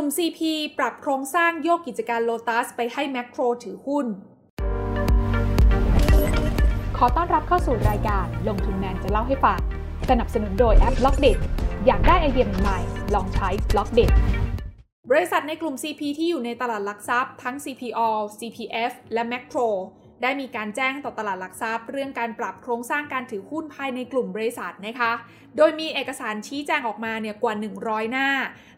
[0.00, 0.40] ลุ่ม CP
[0.78, 4.06] ปรับโครงสร้างโยกกิจการโลตัสไปให้แมคโครถือหุ้น
[6.96, 9.60] ขอต้อนรับเข้าสู่รายการลงทุนแมนจะเล่าให้ฟัง
[10.10, 11.32] สนับสนุนโดยแอป Blockdit
[11.86, 12.78] อยากได้ไอเดียใหม่
[13.14, 14.06] ลองใช้ Blockdit
[15.10, 18.08] บริษัทในกลุ่ม CP ที่อยู่ในตลาดหลักทรัพย์ทั้ง CPO
[18.38, 19.58] CPF และแมคโคร
[20.22, 25.12] ได้มีการแจ้งต่อตลาดหลักทรัพย์ เรื่องการปรับโครงสร้างการถือหุ้นภายในกลุ่มบริษัทนะคะ
[25.56, 28.28] โดยมีเอกสารชี้แจงออกมาเนี่ยกว่า 100 หน้า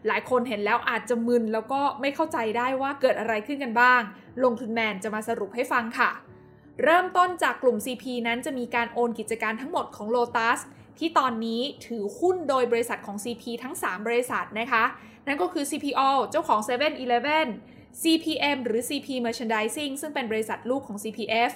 [0.07, 4.01] หลายคนเห็นแล้วอาจจะมึน แล้วก็ไม่เข้าใจได้ว่าเกิดอะไรขึ้นกันบ้าง
[4.43, 6.11] ลงทุนแมนจะมาสรุปให้ฟังค่ะ
[6.83, 10.59] เริ่มต้นจากกลุ่ม CP นั้นจะมีการโอนกิจการทั้งหมดของ Lotus
[10.99, 14.83] ที่ตอนนี้ถือหุ้นโดยบริษัทของ CP ทั้ง 3 บริษัทนะคะ
[15.27, 16.85] นั่นก็คือ CPO เจ้าของ7 e เ e
[17.37, 17.47] ่ e
[18.01, 21.51] CPM หรือ CP Merchandising ซึ่งเป็นบริษัทลูกของ CPF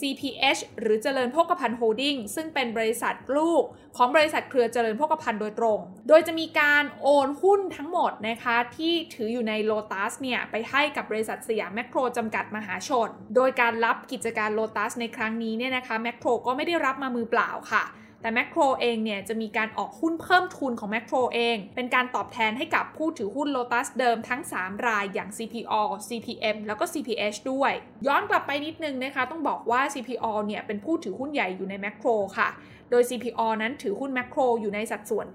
[0.00, 3.62] CPH หรือเจริญโภคภัณฑ์โฮลดิ้งซึ่งเป็นบริษัทลูก
[3.96, 17.84] ของบริษัทเครือเจริญโภคภัณฑ์โดยตรง โดยจะมีการโอนหุ้นทั้งหมดนะคะที่ถืออยู่ในโลตัสเนี่ยไปให้กับบริษัทสยามแมคโครจำกัดมหาชน โดยการรับกิจการโลตัสในครั้งนี้เนี่ยนะคะแมคโครก็ไม่ได้รับมามือเปล่าค่ะ
[18.20, 27.72] แต่แมคโครเองเนี่ยจะมีการออกหุ้นเพิ่มทุนของแมคโครเอง เป็นการตอบแทนให้กับผู้ถือหุ้นโลตัสเดิมทั้ง 3 รายอย่าง CPO CPM แล้วก็ CPH ด้วย
[28.06, 32.08] ย้อนกลับไปนิดนึงนะคะ ต้องบอกว่า CPO เนี่ยเป็นผู้ถือหุ้นใหญ่อยู่ในแมคโคร
[32.38, 32.48] ค่ะ
[32.90, 35.26] โดย CPO นั้นถือหุ้นแมคโครอยู่ในสัดส่วน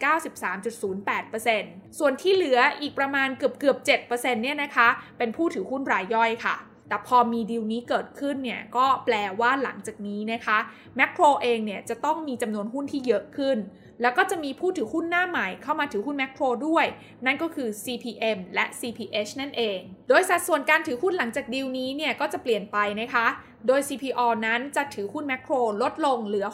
[1.16, 6.56] 93.08%ส่วนที่เหลืออีกประมาณเกือบเกือบ7%เนี่ยนะคะ เป็นผู้ถือหุ้นรายย่อยค่ะ
[6.88, 10.58] แต่พอมีดีลนี้เกิดขึ้นเนี่ยก็แปลว่าหลังจากนี้นะคะ
[10.96, 13.58] แมคโครเองเนี่ยจะต้องมีจำนวนหุ้นที่เยอะขึ้น
[14.02, 16.86] แล้วก็จะมีผู้ถือหุ้นหน้าใหม่เข้ามาถือหุ้นแมคโครด้วย
[17.26, 19.80] นั่นก็คือ CPM และ CPH นั่นเอง
[20.10, 23.28] โดยสัดส่วนการถือหุ้นหลังจากดีลนี้เนี่ยก็จะเปลี่ยนไปนะคะ
[23.68, 26.48] โดย CPO นั้นจะถือหุ้นแมคโครลดลงเหลือ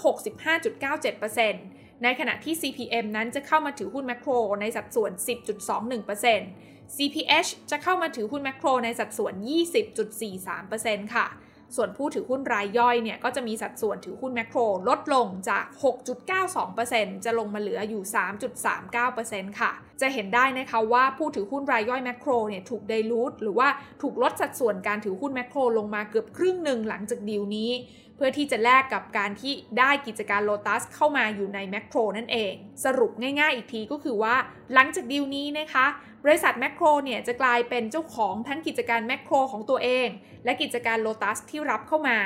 [1.17, 4.31] 65.97%ในขณะที่ CPM นั้นจะเข้ามาถือหุ้นแมคโคร
[4.61, 5.11] ในสัดส่วน
[5.97, 9.33] 10.21% CPH จะเข้ามาถือหุ้นแมคโครในสัดส่วน
[10.23, 11.27] 20.43%ค่ะ
[11.75, 15.65] ส่วนผู้ถือหุ้นรายย่อยเนี่ยก็จะมีสัดส่วนถือหุ้นแมคโครลดลงจาก
[16.45, 18.03] 6.92%จะลงมาเหลืออยู่
[18.81, 23.67] 3.39%ค่ะ จะเห็นได้นะคะว่าผู้ถือหุ้นรายย่อยแมคโครเนี่ยถูกไดลูทหรือว่า
[24.01, 27.71] ถูกลดสัดส่วนการถือหุ้นแมคโครลงมาเกือบครึ่งหนึ่งหลังจากดีลนี้
[28.15, 32.53] เพื่อที่จะแลกกับการที่ได้กิจการโลตัสเข้ามาอยู่ในแมคโครนั่นเอง
[32.85, 34.35] สรุปง่ายๆอีกทีก็คือว่า
[34.73, 35.85] หลังจากดีลนี้นะคะ
[36.29, 40.07] บริษัทแมคโครเนี่ยจะกลายเป็นเจ้าของทั้งกิจการแมคโครของตัวเอง
[40.45, 42.19] และกิจการโลตัสที่รับเข้ามา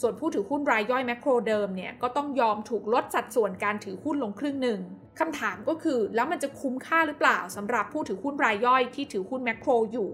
[0.00, 4.80] ส่วนผู้ถือหุ้นรายย่อยแมคโครเดิมเนี่ยก็ต้องยอมถูกลดสัดส่วนการถือหุ้นลงครึ่งหนึ่ง
[5.20, 10.10] คำถามก็คือแล้วมันจะคุ้มค่าหรือเปล่าสำหรับผู้ถือหุ้นรายย่อยที่ถือหุ้นแมคโครอยู่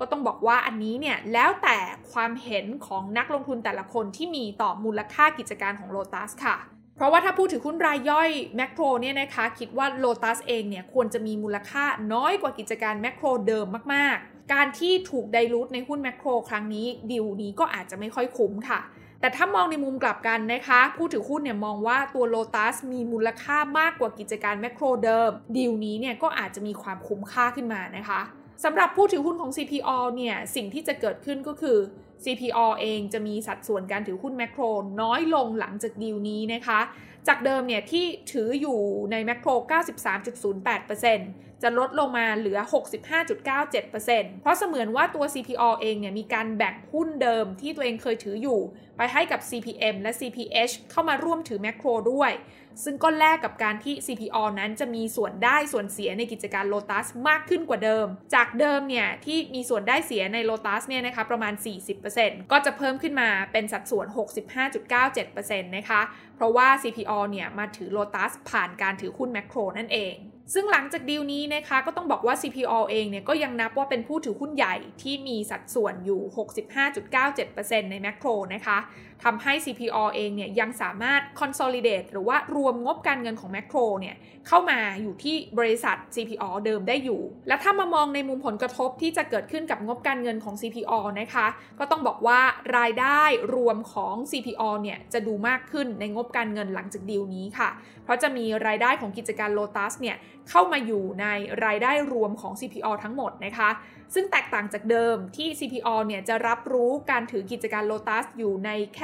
[0.00, 1.78] ก็ต้องบอกว่าอันนี้เนี่ยแล้วแต่
[2.12, 18.80] ความเห็นของนักลงทุนแต่ละคนที่มีต่อมูลค่ากิจการของโลตัสค่ะ เพราะว่าถ้าพูดถึงหุ้นรายย่อยแมคโครเนี่ยนะคะคิดว่าโลตัสเองเนี่ยควรจะมีมูลค่าน้อยกว่ากิจการแมคโครเดิมมากๆ การที่ถูกไดรูทในหุ้นแมคโครครั้งนี้ดิวนี้ก็อาจจะไม่ค่อยคุ้มค่ะ
[19.20, 28.20] แต่ถ้ามองในมุมกลับกันนะคะผู้ถือหุ้นเนี่ยมองว่าตัวโลตัสมีมูลค่ามากกว่ากิจการแมคโครเดิมดิวนี้เนี่ยก็อาจจะมีความคุ้มค่าขึ้นมานะคะ
[28.64, 31.78] สำหรับผู้ถือหุ้นของ CPO เนี่ยสิ่งที่จะเกิดขึ้นก็คือ
[32.24, 34.62] CPO เองจะมีสัดส่วนการถือหุ้นแมคโคร
[35.02, 36.80] น้อยลงหลังจากดีลนี้นะคะ
[37.28, 38.78] จากเดิมเนี่ยที่ถืออยู่
[39.10, 39.50] ในแมคโคร
[40.64, 42.58] 93.08% จะลดลงมาเหลือ
[43.30, 48.60] 65.97%เพราะเสมือนว่าตัว CPO เองเนี่ยมีการแบ่งหุ้นเดิมที่ตัวเองเคยถืออยู่
[48.96, 52.32] ไปให้กับ CPM และ CPH เข้ามาร่วมถือแมคโครด้วย
[52.84, 61.54] ซึ่งก็แลกกับการที่ CPO นั้นจะมีส่วนได้ส่วนเสียในกิจการโลตัสมากขึ้นกว่าเดิม จากเดิมเนี่ยที่มีส่วนได้เสียในโลตัสเนี่ยนะคะประมาณ
[62.02, 64.06] 40%ก็จะเพิ่มขึ้นมาเป็นสัดส่วน
[64.86, 66.00] 65.97%นะคะ
[66.36, 70.16] เพราะว่า CPO เนี่ยมาถือโลตัสผ่านการถือหุ้นแมคโครนั่นเอง
[70.52, 76.20] ซึ่งหลังจากดีลนี้นะคะก็ต้องบอกว่า CPO เองเนี่ยก็ยังนับว่าเป็นผู้ถือหุ้นใหญ่ที่มีสัดส่วนอยู่
[76.86, 78.78] 65.97%ในแมคโครนะคะ
[79.24, 84.16] ทำให้ CPO เองเนี่ยยังสามารถ consolidate หรือว่ารวมงบการเงินของแมคโครเนี่ย
[84.48, 91.46] เข้ามาอยู่ที่บริษัท CPO เดิมได้อยู่ และถ้ามามองในมุมผลกระทบที่จะเกิดขึ้นกับงบการเงินของ CPO นะคะ
[91.78, 92.40] ก็ต้องบอกว่า
[92.76, 93.22] รายได้
[93.54, 97.70] รวมของ CPO เนี่ยจะดูมากขึ้นในงบการเงินหลังจากดีลนี้ค่ะ
[98.04, 100.16] เพราะจะมีรายได้ของกิจการโลตัสเนี่ย
[100.50, 101.26] เข้ามาอยู่ใน
[101.64, 103.70] รายได้รวมของ CPO ทั้งหมดนะคะ
[104.14, 109.00] ซึ่งแตกต่างจากเดิมที่ CPO เนี่ยจะรับรู้การถือกิจการโลตัสอยู่ในแค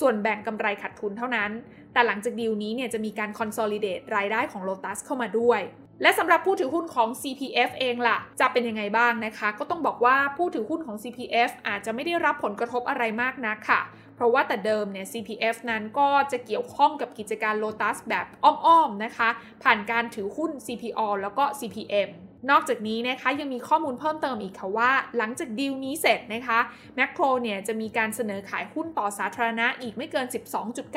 [0.00, 1.50] ส่วนแบ่งกำไรขาดทุนเท่านั้น
[1.92, 5.60] แต่หลังจากดีลนี้เนี่ยจะมีการ consolidate รายได้ของโลตัสเข้ามาด้วย
[6.02, 13.80] และสำหรับผู้ถือหุ้นของ CPF เองล่ะ จะเป็นยังไงบ้างนะคะ ก็ต้องบอกว่าผู้ถือหุ้นของ CPF อาจจะไม่ได้รับผลกระทบอะไรมากนักค่ะ
[14.14, 19.28] เพราะว่าแต่เดิมเนี่ย CPF นั้นก็จะเกี่ยวข้องกับกิจการ Lotus แบบอ้อม ๆ นะคะ
[19.62, 22.10] ผ่านการถือหุ้น CPO แล้วก็ CPM
[22.50, 26.58] นอกจากนี้นะคะยังมีข้อมูลเพิ่มเติมอีกค่ะว่า หลังจากดีลนี้เสร็จนะคะ
[26.96, 30.26] แมคโครเนี่ยจะมีการเสนอขายหุ้นต่อสาธารณะอีกไม่เกิน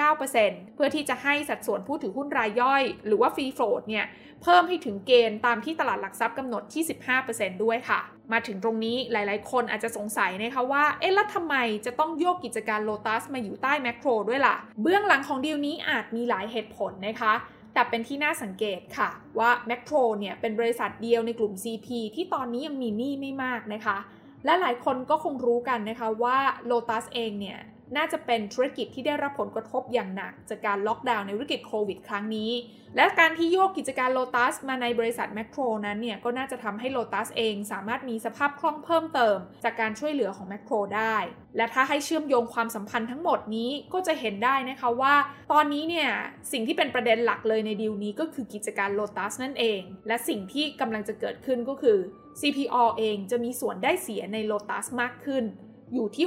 [0.02, 4.06] 12.9%เพื่อที่จะให้สัดส่วนผู้ถือหุ้นรายย่อย หรือว่า free float เนี่ย
[4.44, 6.84] เพิ่มให้ถึงเกณฑ์ตามที่ตลาดหลักทรัพย์กำหนดที่
[7.24, 8.00] 15%ด้วยค่ะ
[8.32, 11.56] มาถึงตรงนี้หลายๆ คนอาจจะสงสัยนะคะว่า เอ๊ะแล้วทำไม
[11.86, 17.34] จะต้องโยกกิจการโลตัสมาอยู่ใต้แมคโครด้วยล่ะ เบื้องหลังของดีลนี้อาจมีหลายเหตุผลนะคะ
[17.74, 19.10] แต่เป็นที่น่าสังเกตค่ะ
[19.40, 23.98] ว่าแมคโครเนี่ยเป็นบริษัทเดียวในกลุ่ม CP ที่ตอนนี้ยังมีหนี้ไม่มากนะคะ
[24.46, 26.38] และหลายคนก็คงรู้กันนะคะว่า
[26.70, 27.60] Lotus เองเนี่ย
[27.98, 32.52] น่าจะเป็นธุรกิจที่ได้รับผลกระทบอย่างหนัก จากการล็อกดาวน์ในวิกฤตโควิด ครั้งนี้
[32.96, 41.16] และการที่โยกกิจการโลตัสมาในบริษัทแมคโครนั้นเนี่ยก็น่าจะทำให้โลตัสเองสามารถมีสภาพคล่องเพิ่มเติม จากการช่วยเหลือของแมคโครได้
[41.58, 45.16] และถ้าให้เชื่อมโยงความสัมพันธ์ทั้งหมดนี้ก็จะเห็นได้นะคะว่า
[45.52, 46.10] ตอนนี้เนี่ย
[46.52, 51.98] สิ่งที่เป็นประเด็นหลักเลยในดีลนี้ก็คือกิจการโลตัสนั่นเอง และสิ่งที่กำลังจะเกิดขึ้นก็คือ
[52.42, 55.46] CPO เองจะมีส่วนได้เสียในโลตัสมากขึ้น
[55.94, 56.26] อยู่ที่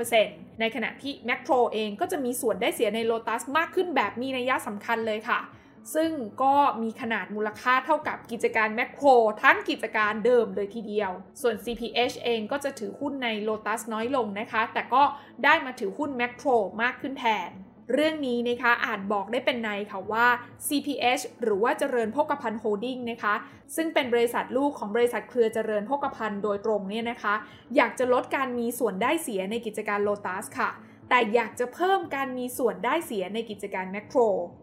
[0.00, 5.40] 65%ในขณะที่แมคโครเองก็จะมีส่วนได้เสียในโลตัสมากขึ้นแบบมีนัยยะสำคัญเลยค่ะ
[5.94, 6.10] ซึ่ง
[6.42, 9.08] ก็มีขนาดมูลค่าเท่ากับกิจการแมคโคร
[9.42, 11.10] ทั้งกิจการเดิมเลยทีเดียว
[11.42, 15.02] ส่วน CPH เองก็จะถือหุ้นในโลตัสน้อยลงนะคะ แต่ก็
[15.44, 16.48] ได้มาถือหุ้นแมคโคร
[16.82, 17.50] มากขึ้นแทน
[17.92, 20.26] เรื่องนี้นะคะอาจบอกได้เป็นในค่ะว่า
[20.66, 23.34] CPH หรือว่าเจริญโภคภัณฑ์โฮดดิ้งนะคะ
[23.76, 27.34] ซึ่งเป็นบริษัทลูกของบริษัทเครือเจริญโภคภัณฑ์โดยตรงเนี่ยนะคะ
[27.76, 30.70] อยากจะลดการมีส่วนได้เสียในกิจการโลตัสค่ะ
[31.10, 34.18] แต่อยากจะเพิ่มการมีส่วนได้เสียในกิจการแมคโคร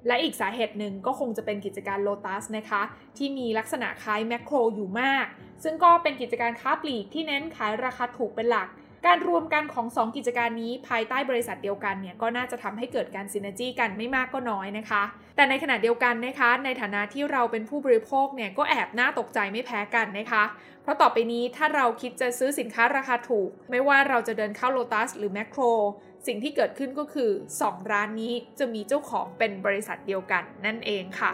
[0.07, 2.81] และอีกสาเหตุหนึ่งก็คงจะเป็นกิจการโลตัสนะคะ
[3.17, 5.25] ที่มีลักษณะคล้ายแมคโครอยู่มาก
[5.63, 8.67] ซึ่งก็เป็นกิจการค้าปลีกที่เน้นขายราคาถูกเป็นหลัก
[9.07, 15.03] การรวมกันของ 2 กิจการนี้ภายใต้บริษัทเดียวกันเนี่ยก็น่าจะทำให้เกิดการซินเนจี้กันไม่มากก็น้อยนะคะ
[15.35, 20.43] แต่ในขณะเดียวกันนะคะ ในฐานะที่เราเป็นผู้บริโภคเนี่ยก็แอบน่าตกใจไม่แพ้กันนะคะ
[20.83, 25.61] เพราะต่อไปนี้ถ้าเราคิดจะซื้อสินค้าราคาถูก ไม่ว่าเราจะเดินเข้าโลตัสหรือแมคโคร
[26.27, 31.33] สิ่งที่เกิดขึ้นก็คือ 2 ร้านนี้จะมีเจ้าของเป็นบริษัทเดียวกันนั่นเองค่ะ